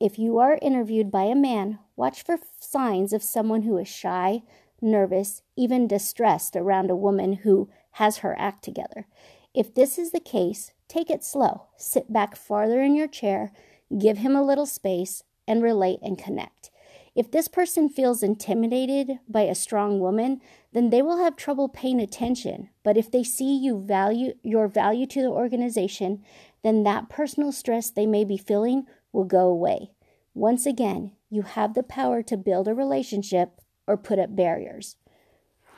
If 0.00 0.18
you 0.18 0.38
are 0.38 0.58
interviewed 0.62 1.10
by 1.10 1.24
a 1.24 1.34
man, 1.34 1.78
watch 1.94 2.24
for 2.24 2.38
signs 2.58 3.12
of 3.12 3.22
someone 3.22 3.62
who 3.62 3.76
is 3.76 3.88
shy, 3.88 4.42
nervous, 4.82 5.42
even 5.56 5.86
distressed 5.86 6.56
around 6.56 6.90
a 6.90 6.96
woman 6.96 7.34
who 7.34 7.70
has 7.92 8.18
her 8.18 8.38
act 8.38 8.64
together. 8.64 9.06
If 9.54 9.74
this 9.74 9.98
is 9.98 10.12
the 10.12 10.20
case, 10.20 10.72
take 10.88 11.10
it 11.10 11.22
slow. 11.22 11.66
Sit 11.76 12.12
back 12.12 12.36
farther 12.36 12.82
in 12.82 12.94
your 12.94 13.08
chair, 13.08 13.52
give 13.96 14.18
him 14.18 14.34
a 14.34 14.42
little 14.42 14.66
space, 14.66 15.22
and 15.46 15.62
relate 15.62 15.98
and 16.02 16.18
connect. 16.18 16.70
If 17.14 17.30
this 17.30 17.48
person 17.48 17.90
feels 17.90 18.22
intimidated 18.22 19.18
by 19.28 19.42
a 19.42 19.54
strong 19.54 20.00
woman, 20.00 20.40
then 20.72 20.88
they 20.88 21.02
will 21.02 21.18
have 21.18 21.36
trouble 21.36 21.68
paying 21.68 22.00
attention. 22.00 22.70
But 22.82 22.96
if 22.96 23.10
they 23.10 23.22
see 23.22 23.54
you 23.54 23.78
value 23.78 24.32
your 24.42 24.66
value 24.66 25.06
to 25.08 25.20
the 25.20 25.28
organization, 25.28 26.24
then 26.62 26.84
that 26.84 27.10
personal 27.10 27.52
stress 27.52 27.90
they 27.90 28.06
may 28.06 28.24
be 28.24 28.38
feeling 28.38 28.86
will 29.12 29.24
go 29.24 29.48
away. 29.48 29.90
Once 30.32 30.64
again, 30.64 31.12
you 31.28 31.42
have 31.42 31.74
the 31.74 31.82
power 31.82 32.22
to 32.22 32.36
build 32.38 32.66
a 32.66 32.74
relationship 32.74 33.60
or 33.86 33.96
put 33.96 34.18
up 34.18 34.34
barriers. 34.34 34.96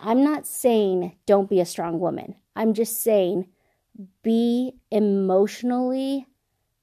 I'm 0.01 0.23
not 0.23 0.47
saying 0.47 1.17
don't 1.27 1.49
be 1.49 1.61
a 1.61 1.67
strong 1.67 1.99
woman. 1.99 2.37
I'm 2.55 2.75
just 2.75 3.03
saying 3.03 3.49
be 4.23 4.75
emotionally 4.91 6.27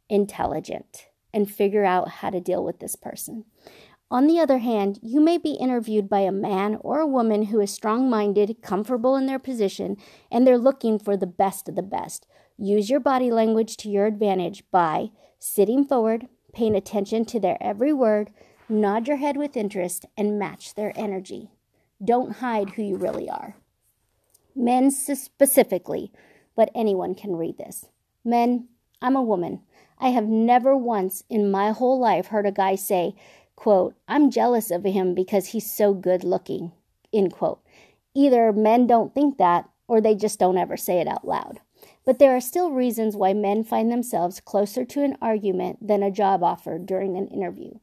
intelligent 0.10 1.08
and 1.34 1.50
figure 1.50 1.86
out 1.86 2.10
how 2.10 2.30
to 2.30 2.40
deal 2.40 2.64
with 2.64 2.80
this 2.80 2.96
person. 2.96 3.46
On 4.10 4.28
the 4.28 4.40
other 4.40 4.58
hand, 4.58 5.00
you 5.02 5.22
may 5.22 5.38
be 5.38 5.52
interviewed 5.52 6.10
by 6.10 6.20
a 6.20 6.34
man 6.34 6.78
or 6.82 7.00
a 7.00 7.08
woman 7.08 7.44
who 7.44 7.62
is 7.62 7.72
strong 7.72 8.10
minded, 8.10 8.58
comfortable 8.62 9.16
in 9.16 9.26
their 9.26 9.40
position, 9.40 9.96
and 10.30 10.46
they're 10.46 10.58
looking 10.58 11.00
for 11.00 11.16
the 11.16 11.26
best 11.26 11.70
of 11.70 11.76
the 11.76 11.82
best. 11.82 12.28
Use 12.58 12.90
your 12.90 13.00
body 13.00 13.32
language 13.32 13.78
to 13.78 13.90
your 13.90 14.06
advantage 14.06 14.64
by 14.70 15.12
sitting 15.40 15.86
forward, 15.86 16.28
paying 16.54 16.76
attention 16.76 17.24
to 17.24 17.40
their 17.40 17.58
every 17.62 17.94
word, 17.94 18.32
nod 18.72 19.08
your 19.08 19.18
head 19.18 19.38
with 19.38 19.58
interest, 19.58 20.06
and 20.18 20.40
match 20.40 20.76
their 20.76 20.94
energy. 20.96 21.50
Don't 22.04 22.38
hide 22.38 22.72
who 22.72 22.84
you 22.84 22.96
really 22.96 23.30
are. 23.30 23.56
Men 24.56 24.92
specifically, 24.92 26.12
but 26.56 26.72
anyone 26.74 27.16
can 27.16 27.36
read 27.36 27.58
this. 27.58 27.86
Men, 28.24 28.68
I'm 29.02 29.16
a 29.16 29.22
woman. 29.22 29.62
I 30.00 30.10
have 30.10 30.26
never 30.26 30.76
once 30.76 31.24
in 31.30 31.52
my 31.52 31.72
whole 31.72 32.00
life 32.00 32.28
heard 32.28 32.46
a 32.46 32.52
guy 32.52 32.76
say, 32.76 33.16
quote, 33.56 33.96
I'm 34.08 34.32
jealous 34.32 34.72
of 34.72 34.84
him 34.84 35.14
because 35.14 35.48
he's 35.48 35.72
so 35.72 35.94
good 35.94 36.24
looking, 36.24 36.72
end 37.14 37.34
quote. 37.34 37.62
Either 38.16 38.52
men 38.52 38.88
don't 38.88 39.14
think 39.14 39.38
that 39.38 39.70
or 39.88 40.02
they 40.02 40.16
just 40.16 40.40
don't 40.40 40.58
ever 40.58 40.76
say 40.76 41.00
it 41.00 41.08
out 41.08 41.28
loud. 41.28 41.60
But 42.04 42.18
there 42.18 42.36
are 42.36 42.42
still 42.42 42.72
reasons 42.72 43.16
why 43.16 43.34
men 43.34 43.64
find 43.64 43.92
themselves 43.92 44.40
closer 44.40 44.86
to 44.86 45.04
an 45.04 45.18
argument 45.22 45.88
than 45.88 46.02
a 46.02 46.12
job 46.12 46.44
offer 46.44 46.80
during 46.80 47.16
an 47.16 47.28
interview. 47.28 47.76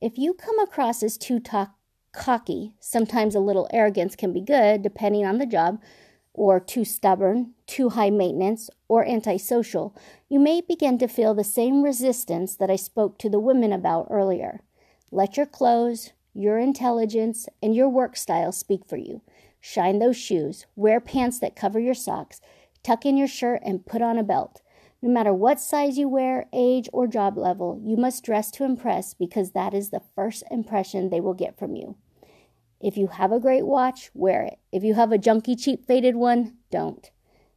If 0.00 0.18
you 0.18 0.34
come 0.34 0.58
across 0.58 1.02
as 1.02 1.16
too 1.16 1.40
talk- 1.40 1.74
cocky, 2.12 2.74
sometimes 2.80 3.34
a 3.34 3.40
little 3.40 3.66
arrogance 3.72 4.14
can 4.14 4.32
be 4.32 4.42
good 4.42 4.82
depending 4.82 5.24
on 5.24 5.38
the 5.38 5.46
job, 5.46 5.80
or 6.34 6.60
too 6.60 6.84
stubborn, 6.84 7.54
too 7.66 7.88
high 7.88 8.10
maintenance, 8.10 8.68
or 8.88 9.06
antisocial, 9.06 9.96
you 10.28 10.38
may 10.38 10.60
begin 10.60 10.98
to 10.98 11.08
feel 11.08 11.32
the 11.32 11.42
same 11.42 11.82
resistance 11.82 12.56
that 12.56 12.70
I 12.70 12.76
spoke 12.76 13.18
to 13.18 13.30
the 13.30 13.40
women 13.40 13.72
about 13.72 14.08
earlier. 14.10 14.60
Let 15.10 15.38
your 15.38 15.46
clothes, 15.46 16.12
your 16.34 16.58
intelligence, 16.58 17.48
and 17.62 17.74
your 17.74 17.88
work 17.88 18.18
style 18.18 18.52
speak 18.52 18.84
for 18.84 18.98
you. 18.98 19.22
Shine 19.60 19.98
those 19.98 20.18
shoes, 20.18 20.66
wear 20.76 21.00
pants 21.00 21.38
that 21.38 21.56
cover 21.56 21.80
your 21.80 21.94
socks, 21.94 22.42
tuck 22.82 23.06
in 23.06 23.16
your 23.16 23.28
shirt, 23.28 23.62
and 23.64 23.86
put 23.86 24.02
on 24.02 24.18
a 24.18 24.22
belt. 24.22 24.60
No 25.06 25.12
matter 25.12 25.32
what 25.32 25.60
size 25.60 25.98
you 25.98 26.08
wear, 26.08 26.46
age, 26.52 26.88
or 26.92 27.06
job 27.06 27.38
level, 27.38 27.80
you 27.80 27.96
must 27.96 28.24
dress 28.24 28.50
to 28.50 28.64
impress 28.64 29.14
because 29.14 29.52
that 29.52 29.72
is 29.72 29.90
the 29.90 30.02
first 30.16 30.42
impression 30.50 31.10
they 31.10 31.20
will 31.20 31.32
get 31.32 31.56
from 31.56 31.76
you. 31.76 31.94
If 32.80 32.96
you 32.96 33.06
have 33.06 33.30
a 33.30 33.38
great 33.38 33.66
watch, 33.66 34.10
wear 34.14 34.42
it. 34.42 34.58
If 34.72 34.82
you 34.82 34.94
have 34.94 35.12
a 35.12 35.16
junky, 35.16 35.56
cheap, 35.56 35.86
faded 35.86 36.16
one, 36.16 36.56
don't. 36.72 37.08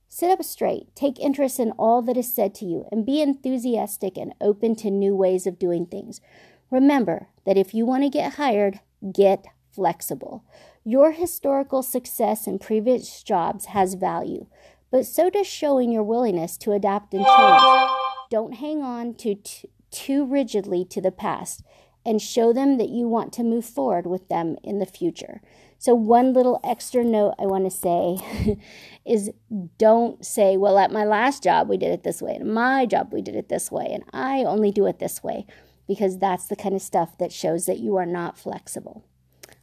Sit 0.07 0.29
up 0.29 0.43
straight, 0.43 0.95
take 0.95 1.19
interest 1.19 1.59
in 1.59 1.71
all 1.71 2.03
that 2.03 2.17
is 2.17 2.31
said 2.31 2.53
to 2.53 2.65
you, 2.65 2.85
and 2.91 3.03
be 3.03 3.19
enthusiastic 3.19 4.15
and 4.15 4.35
open 4.39 4.75
to 4.75 4.91
new 4.91 5.15
ways 5.15 5.47
of 5.47 5.57
doing 5.57 5.87
things. 5.87 6.21
Remember 6.69 7.29
that 7.47 7.57
if 7.57 7.73
you 7.73 7.83
want 7.83 8.03
to 8.03 8.09
get 8.09 8.33
hired, 8.33 8.79
get 9.11 9.47
flexible. 9.71 10.43
Your 10.83 11.13
historical 11.13 11.81
success 11.81 12.45
in 12.45 12.59
previous 12.59 13.23
jobs 13.23 13.65
has 13.65 13.95
value, 13.95 14.45
but 14.91 15.05
so 15.05 15.29
does 15.29 15.47
showing 15.47 15.91
your 15.91 16.03
willingness 16.03 16.57
to 16.57 16.71
adapt 16.71 17.13
and 17.13 17.25
change. 17.25 17.89
Don't 18.29 18.55
hang 18.55 18.81
on 18.81 19.13
to 19.15 19.35
t- 19.35 19.69
too 19.91 20.25
rigidly 20.25 20.85
to 20.85 21.01
the 21.01 21.11
past 21.11 21.63
and 22.05 22.21
show 22.21 22.53
them 22.53 22.77
that 22.77 22.89
you 22.89 23.07
want 23.07 23.33
to 23.33 23.43
move 23.43 23.65
forward 23.65 24.07
with 24.07 24.29
them 24.29 24.57
in 24.63 24.79
the 24.79 24.85
future. 24.85 25.41
So, 25.77 25.95
one 25.95 26.33
little 26.33 26.59
extra 26.63 27.03
note 27.03 27.35
I 27.39 27.45
want 27.45 27.65
to 27.65 27.71
say 27.71 28.57
is 29.05 29.31
don't 29.77 30.23
say, 30.25 30.57
Well, 30.57 30.77
at 30.77 30.91
my 30.91 31.05
last 31.05 31.43
job, 31.43 31.69
we 31.69 31.77
did 31.77 31.91
it 31.91 32.03
this 32.03 32.21
way, 32.21 32.35
and 32.35 32.53
my 32.53 32.85
job, 32.85 33.13
we 33.13 33.21
did 33.21 33.35
it 33.35 33.49
this 33.49 33.71
way, 33.71 33.87
and 33.91 34.03
I 34.11 34.43
only 34.43 34.71
do 34.71 34.85
it 34.87 34.99
this 34.99 35.23
way 35.23 35.45
because 35.87 36.19
that's 36.19 36.47
the 36.47 36.55
kind 36.55 36.75
of 36.75 36.81
stuff 36.81 37.17
that 37.17 37.31
shows 37.31 37.65
that 37.65 37.79
you 37.79 37.95
are 37.95 38.05
not 38.05 38.37
flexible. 38.37 39.03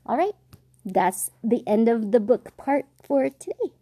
All 0.06 0.16
right, 0.16 0.34
that's 0.84 1.30
the 1.44 1.62
end 1.66 1.88
of 1.88 2.12
the 2.12 2.20
book 2.20 2.56
part 2.56 2.86
for 3.02 3.28
today. 3.28 3.75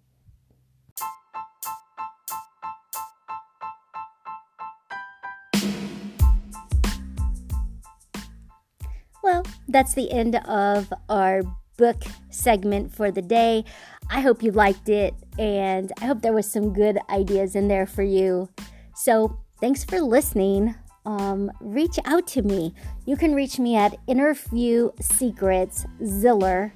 Well, 9.34 9.42
that's 9.66 9.94
the 9.94 10.12
end 10.12 10.36
of 10.46 10.92
our 11.08 11.42
book 11.76 12.04
segment 12.30 12.94
for 12.94 13.10
the 13.10 13.20
day. 13.20 13.64
I 14.08 14.20
hope 14.20 14.44
you 14.44 14.52
liked 14.52 14.88
it 14.88 15.12
and 15.40 15.90
I 16.00 16.04
hope 16.04 16.22
there 16.22 16.32
was 16.32 16.48
some 16.48 16.72
good 16.72 17.00
ideas 17.10 17.56
in 17.56 17.66
there 17.66 17.84
for 17.84 18.04
you. 18.04 18.48
So, 18.94 19.40
thanks 19.60 19.82
for 19.82 20.00
listening 20.00 20.76
um, 21.04 21.50
reach 21.60 21.98
out 22.04 22.28
to 22.28 22.42
me. 22.42 22.74
You 23.06 23.16
can 23.16 23.34
reach 23.34 23.58
me 23.58 23.74
at 23.74 23.96
interviewsecretsziller 24.06 26.70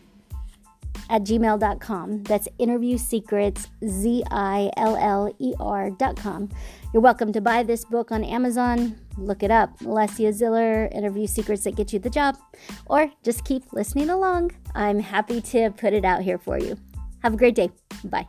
at 1.11 1.23
gmail.com. 1.23 2.23
That's 2.25 2.49
interview 2.59 2.99
secrets, 2.99 3.69
Z 3.87 4.25
I 4.31 4.71
L 4.77 4.97
L 4.97 5.35
E 5.39 5.55
R.com. 5.61 6.49
You're 6.95 7.03
welcome 7.03 7.35
to 7.35 7.43
buy 7.43 7.65
this 7.65 7.85
book 7.85 8.11
on 8.11 8.25
Amazon. 8.25 8.99
Look 9.19 9.43
it 9.43 9.51
up 9.51 9.79
Alessia 9.81 10.33
Ziller, 10.33 10.87
Interview 10.87 11.27
Secrets 11.27 11.65
That 11.65 11.77
Get 11.77 11.93
You 11.93 11.99
the 11.99 12.09
Job, 12.09 12.39
or 12.87 13.13
just 13.23 13.45
keep 13.45 13.75
listening 13.75 14.09
along. 14.09 14.53
I'm 14.75 14.99
happy 14.99 15.43
to 15.43 15.71
put 15.71 15.93
it 15.93 16.07
out 16.07 16.23
here 16.23 16.39
for 16.39 16.59
you. 16.59 16.79
Have 17.23 17.35
a 17.35 17.37
great 17.37 17.55
day. 17.55 17.71
Bye. 18.05 18.27